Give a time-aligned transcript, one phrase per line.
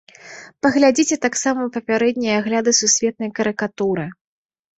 [0.63, 4.09] Паглядзіце таксама папярэднія агляды сусветнай карыкатуры.